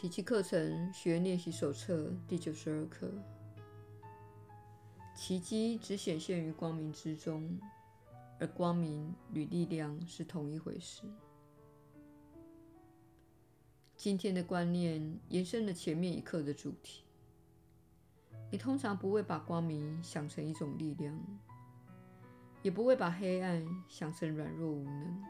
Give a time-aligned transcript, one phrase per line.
[0.00, 3.10] 奇迹课程学练习手册第九十二课：
[5.12, 7.58] 奇迹只显现于光明之中，
[8.38, 11.02] 而光明与力量是同一回事。
[13.96, 17.02] 今天的观念延伸了前面一课的主题。
[18.52, 21.20] 你通常不会把光明想成一种力量，
[22.62, 25.24] 也不会把黑暗想成软弱无能。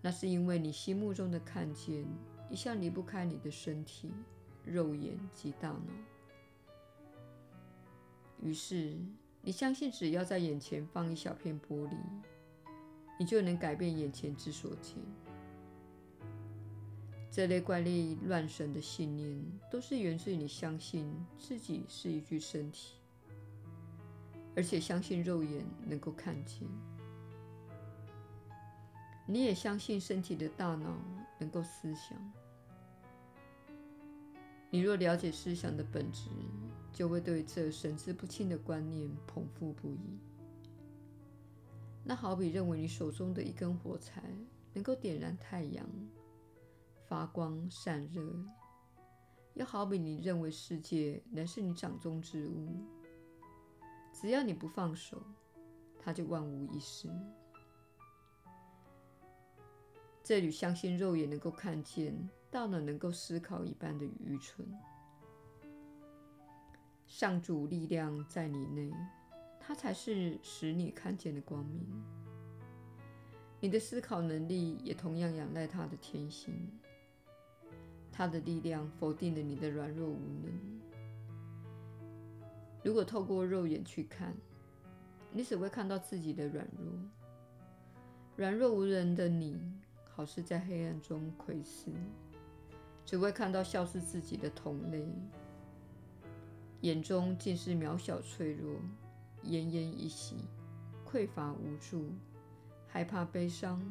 [0.00, 2.06] 那是因为你心目中的看见。
[2.50, 4.12] 一向离不开你的身体、
[4.64, 5.80] 肉眼及大脑。
[8.42, 8.96] 于是，
[9.42, 11.96] 你相信只要在眼前放一小片玻璃，
[13.18, 14.96] 你就能改变眼前之所见。
[17.30, 22.94] 这类怪力乱神的信念，都是源自于你相信自己是一具身体，
[24.54, 26.68] 而且相信肉眼能够看见。
[29.26, 30.96] 你也相信身体的大脑
[31.38, 32.18] 能够思想。
[34.70, 36.28] 你若了解思想的本质，
[36.92, 40.18] 就会对这神志不清的观念捧腹不已。
[42.02, 44.22] 那好比认为你手中的一根火柴
[44.74, 45.86] 能够点燃太阳，
[47.08, 48.22] 发光散热；
[49.54, 52.84] 又好比你认为世界乃是你掌中之物，
[54.12, 55.22] 只要你不放手，
[55.98, 57.08] 它就万无一失。
[60.24, 62.16] 这与相信肉眼能够看见、
[62.50, 64.66] 大脑能够思考一般的愚蠢。
[67.06, 68.90] 上主力量在你内，
[69.60, 71.86] 它才是使你看见的光明。
[73.60, 76.54] 你的思考能力也同样仰赖它的天性。
[78.10, 80.80] 它的力量否定了你的软弱无能。
[82.82, 84.34] 如果透过肉眼去看，
[85.32, 86.92] 你只会看到自己的软弱。
[88.36, 89.60] 软弱无能的你，
[90.16, 91.90] 好似在黑暗中窥视，
[93.04, 95.08] 只会看到笑视自己的同类，
[96.82, 98.76] 眼中尽是渺小脆弱、
[99.42, 100.36] 奄奄一息、
[101.04, 102.10] 匮乏无助、
[102.86, 103.82] 害怕悲伤、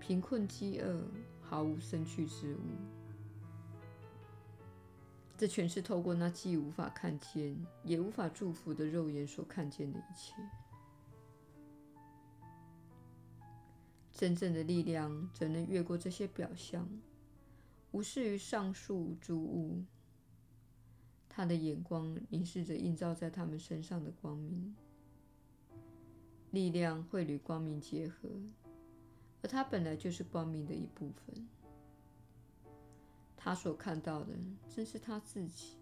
[0.00, 1.02] 贫困饥饿、
[1.40, 2.60] 毫无生趣之物。
[5.38, 10.34] 这全是透过那既无法看见，也无法祝福的肉眼所看见的一切。
[14.22, 16.88] 真正的力量怎能越过这些表象，
[17.90, 19.82] 无视于上述诸物？
[21.28, 24.76] 他的眼光凝视着映照在他们身上的光明，
[26.52, 28.28] 力量会与光明结合，
[29.42, 31.48] 而他本来就是光明的一部分。
[33.36, 34.28] 他所看到的
[34.68, 35.74] 正是他自己。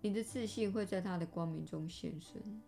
[0.00, 2.62] 你的自信会在他的光明中现身。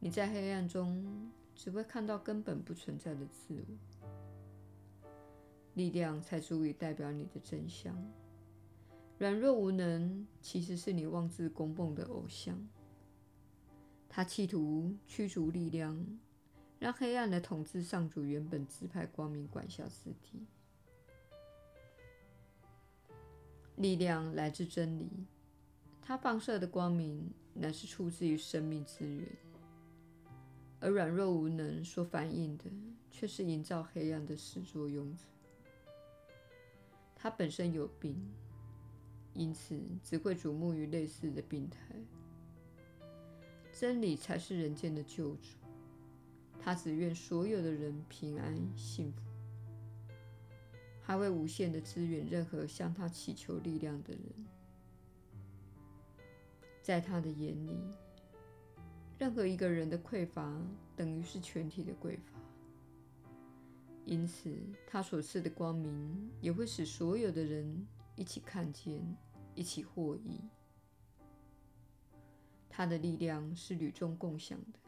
[0.00, 1.30] 你在黑暗中。
[1.54, 5.08] 只会看到根本不存在的自我，
[5.74, 7.96] 力量才足以代表你的真相。
[9.18, 12.58] 软弱无能其实是你妄自供奉的偶像，
[14.08, 16.04] 他企图驱逐力量，
[16.80, 20.44] 让黑暗的统治上主原本指派光明管辖之地。
[23.76, 25.08] 力量来自真理，
[26.00, 29.26] 它放射的光明乃是出自于生命之源。
[30.82, 32.64] 而软弱无能所反映的，
[33.08, 35.22] 却是营造黑暗的始作俑者。
[37.14, 38.20] 他本身有病，
[39.32, 41.78] 因此只会瞩目于类似的病态。
[43.72, 45.50] 真理才是人间的救主，
[46.58, 49.22] 他只愿所有的人平安幸福，
[51.00, 54.22] 还会无限的支援任何向他祈求力量的人。
[56.82, 57.78] 在他的眼里。
[59.22, 60.60] 任何一个人的匮乏，
[60.96, 62.40] 等于是全体的匮乏。
[64.04, 64.52] 因此，
[64.84, 69.00] 他所赐的光明也会使所有的人一起看见，
[69.54, 70.40] 一起获益。
[72.68, 74.80] 他的力量是与众共享的，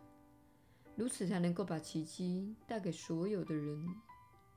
[0.96, 3.86] 如此才能够把奇迹带给所有的人，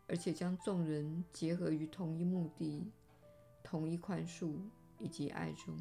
[0.08, 2.92] 而且将众人结合于同一目的、
[3.64, 4.56] 同一宽恕
[4.98, 5.78] 以及爱中。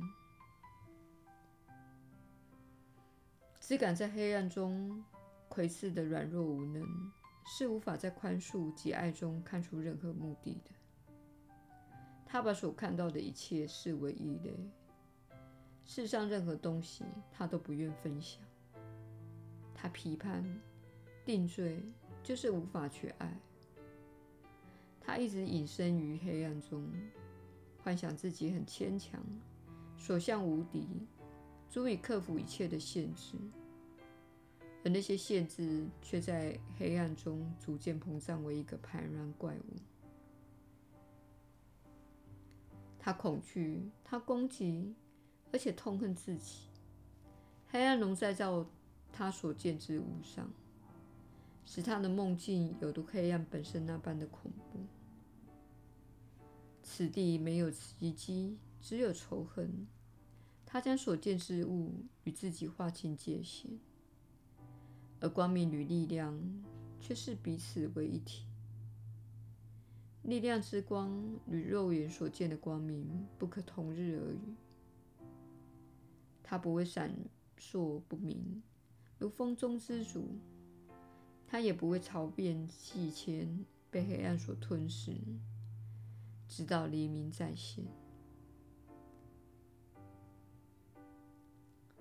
[3.69, 5.03] 只敢在黑暗中
[5.49, 6.87] 窥视的软弱无能，
[7.45, 10.71] 是无法在宽恕及爱中看出任何目的的。
[12.25, 14.57] 他把所看到的一切视为异类，
[15.85, 18.41] 世上任何东西他都不愿分享。
[19.75, 20.45] 他批判、
[21.25, 21.83] 定罪，
[22.23, 23.37] 就是无法去爱。
[25.01, 26.89] 他一直隐身于黑暗中，
[27.83, 29.21] 幻想自己很坚强，
[29.99, 30.87] 所向无敌。
[31.69, 33.37] 足以克服一切的限制，
[34.83, 39.77] 而那些限制却在黑暗中逐渐膨胀为一个庞然怪物。
[42.99, 44.95] 他恐惧，他攻击，
[45.53, 46.69] 而且痛恨自己。
[47.69, 48.67] 黑暗笼罩在
[49.13, 50.51] 他所见之物上，
[51.65, 54.81] 使他的梦境有如黑暗本身那般的恐怖。
[56.83, 59.87] 此地没有奇迹，只有仇恨。
[60.67, 63.79] 他将所见之物与自己划清界限，
[65.21, 66.39] 而光明与力量
[67.01, 68.45] 却是彼此为一体。
[70.25, 74.57] 力量之光与肉眼所见的光明不可同日而语。
[76.43, 77.15] 它不会闪
[77.57, 78.61] 烁不明，
[79.19, 80.23] 如风中之烛；
[81.47, 85.17] 它也不会潮变细迁，被黑暗所吞噬，
[86.49, 87.85] 直到黎明再现。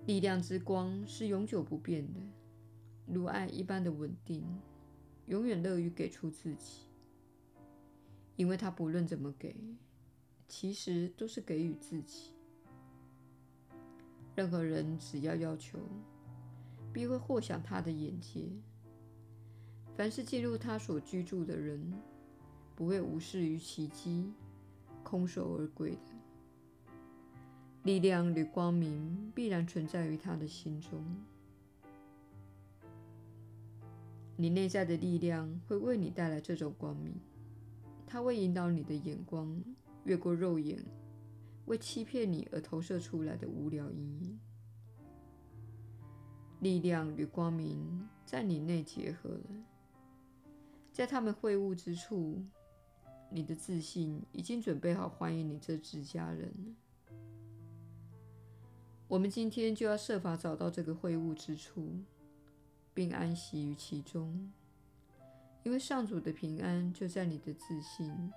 [0.04, 2.20] 力量之光是永久不变的，
[3.06, 4.44] 如爱一般的稳定，
[5.26, 6.82] 永远乐于给出自己。
[8.36, 9.56] 因为他不论怎么给，
[10.46, 12.32] 其实都是给予自己。
[14.34, 15.78] 任何人只要要求，
[16.92, 18.50] 必会获享他的眼界。
[19.96, 21.92] 凡是进入他所居住的人，
[22.74, 24.30] 不会无视于奇迹，
[25.02, 26.15] 空手而归的。
[27.86, 31.04] 力量与光明必然存在于他的心中。
[34.36, 37.14] 你内在的力量会为你带来这种光明。
[38.04, 39.62] 它会引导你的眼光
[40.02, 40.84] 越过肉眼，
[41.66, 44.40] 为欺骗你而投射出来的无聊阴影。
[46.58, 49.44] 力量与光明在你内结合了，
[50.92, 52.42] 在他们会晤之处，
[53.30, 56.52] 你的自信已经准备好欢迎你这自家人。
[59.08, 61.92] 我们今天就要设法找到这个会晤之处，
[62.92, 64.52] 并安息于其中。
[65.62, 68.32] 因为上主的平安就在你的自信，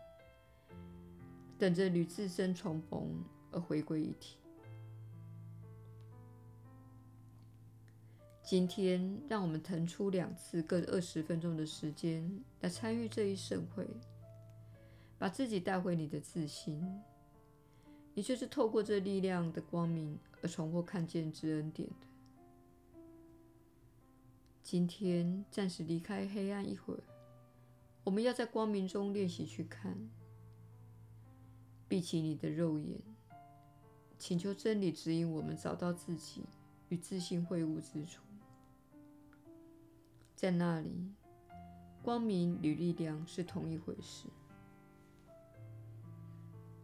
[1.58, 4.38] 等着与自身重逢而回归一体。
[8.44, 13.88] 今天，让我们腾出两次各二十分钟的时间来参与这一盛会，
[15.18, 16.84] 把自己带回你的自信。
[18.14, 22.08] 你就是透过这力量的光明而重获看见之恩典的。
[24.62, 27.00] 今天，暂时离开黑暗一会儿。
[28.04, 30.10] 我们要在光明中练习去看，
[31.88, 33.02] 闭起你的肉眼，
[34.18, 36.44] 请求真理指引我们找到自己
[36.90, 38.22] 与自信会晤之处。
[40.36, 41.14] 在那里，
[42.02, 44.28] 光明与力量是同一回事。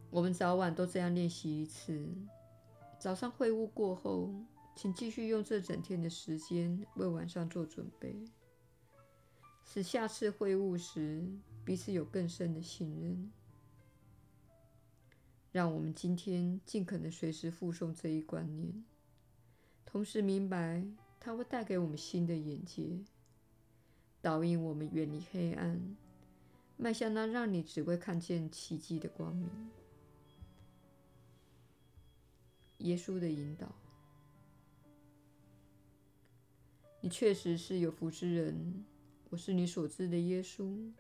[0.10, 2.08] 我们早晚都这样练习一次。
[2.98, 4.34] 早上会晤过后，
[4.76, 8.16] 请继续用这整天的时间为晚上做准备。
[9.64, 11.28] 使下次会晤时
[11.66, 13.32] 彼此有更深的信任。
[15.52, 18.84] 让我们今天尽可能随时附送这一观念，
[19.86, 20.86] 同时明白
[21.20, 23.00] 它会带给我们新的眼界，
[24.22, 25.96] 导引我们远离黑暗，
[26.78, 29.50] 迈向那让你只会看见奇迹的光明。
[32.86, 33.68] 耶稣的引导，
[37.02, 38.86] 你确实是有福之人。
[39.32, 40.92] 我是你所知的耶稣。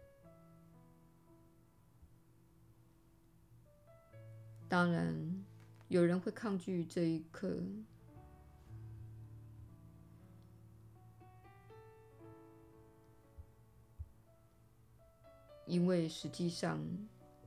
[4.67, 5.45] 当然，
[5.87, 7.61] 有人会抗拒这一刻，
[15.67, 16.83] 因为实际上，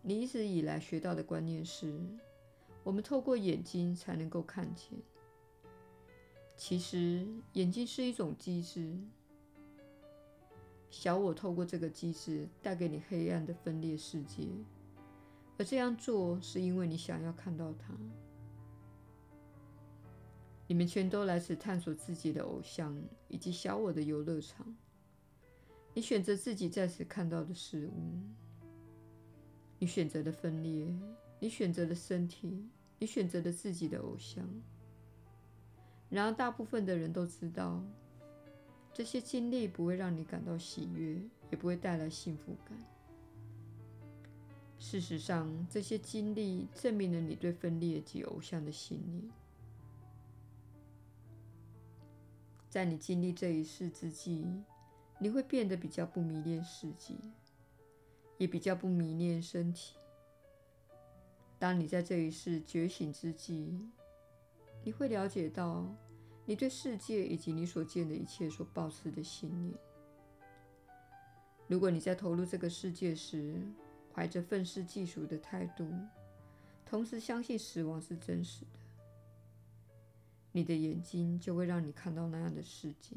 [0.00, 1.92] 你一直以来学到的观念是，
[2.88, 4.98] 我们透过眼睛才能够看见。
[6.56, 8.90] 其实，眼睛是一种机制。
[10.88, 14.48] 小我透过这个机制带给你黑暗的分裂世界，
[15.58, 17.92] 而这样做是因为你想要看到它。
[20.66, 24.74] 你们全都来此探索自己的偶像以及小我的游乐场。
[25.92, 28.18] 你选择自己在此看到的事物，
[29.78, 30.90] 你选择了分裂，
[31.38, 32.66] 你选择了身体，
[32.98, 34.48] 你选择了自己的偶像。
[36.10, 37.82] 然而，大部分的人都知道。
[38.92, 42.76] 这些经历不会让你感到喜悦，也不会带来幸福感。
[44.80, 49.30] 事实上，这些经历证明了你对分裂及偶像的信念。
[52.68, 54.44] 在你经历这一世之际，
[55.20, 57.14] 你会变得比较不迷恋世界，
[58.36, 59.94] 也比较不迷恋身体。
[61.58, 63.78] 当你在这一世觉醒之际，
[64.84, 65.86] 你会了解到。
[66.46, 69.78] 你对世界以及你所见的一切所抱持的信念。
[71.66, 73.60] 如果你在投入这个世界时，
[74.14, 75.86] 怀着愤世嫉俗的态度，
[76.86, 78.78] 同时相信死亡是真实的，
[80.52, 83.16] 你的眼睛就会让你看到那样的世界。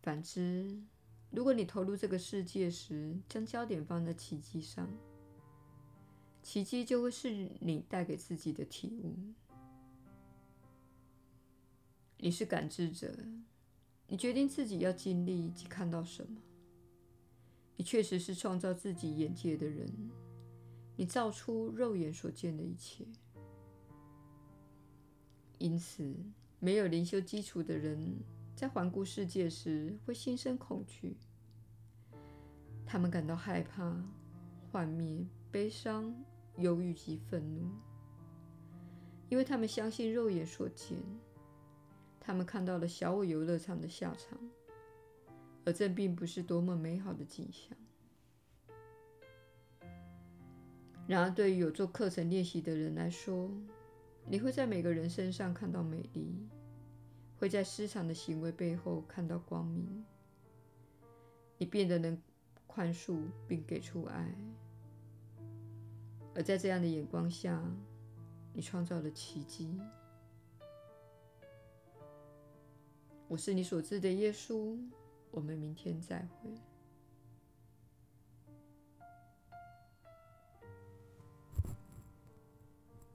[0.00, 0.82] 反之，
[1.28, 4.88] 如果你投入这个世界时，将焦点放在奇迹上，
[6.42, 9.14] 奇迹就会是你带给自己的体悟。
[12.18, 13.14] 你是感知者，
[14.08, 16.40] 你决定自己要经历及看到什么。
[17.76, 20.10] 你确实是创造自己眼界的人，
[20.96, 23.06] 你造出肉眼所见的一切。
[25.58, 26.14] 因此，
[26.58, 28.18] 没有灵修基础的人，
[28.54, 31.16] 在环顾世界时会心生恐惧，
[32.84, 34.04] 他们感到害怕、
[34.70, 36.14] 幻灭、悲伤、
[36.60, 37.68] 忧郁及愤怒，
[39.28, 40.98] 因为他们相信肉眼所见，
[42.20, 44.38] 他们看到了小我游乐场的下场，
[45.64, 47.76] 而这并不是多么美好的景象。
[51.06, 53.50] 然而，对于有做课程练习的人来说，
[54.28, 56.48] 你会在每个人身上看到美丽。
[57.38, 60.04] 会在失常的行为背后看到光明，
[61.56, 62.20] 你变得能
[62.66, 64.30] 宽恕并给出爱，
[66.34, 67.62] 而在这样的眼光下，
[68.52, 69.80] 你创造了奇迹。
[73.28, 74.78] 我是你所知的耶稣，
[75.30, 76.50] 我们明天再会。